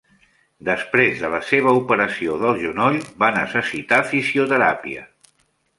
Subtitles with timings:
[0.69, 5.09] Després de la seva operació del genoll, va necessitar fisioteràpia.